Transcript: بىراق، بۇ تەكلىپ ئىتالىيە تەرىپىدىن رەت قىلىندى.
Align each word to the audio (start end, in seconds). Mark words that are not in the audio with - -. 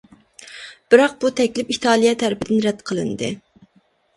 بىراق، 0.93 1.13
بۇ 1.25 1.31
تەكلىپ 1.41 1.69
ئىتالىيە 1.75 2.15
تەرىپىدىن 2.25 2.65
رەت 2.67 2.83
قىلىندى. 2.89 3.31